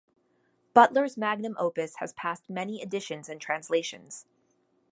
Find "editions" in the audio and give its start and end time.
2.81-3.29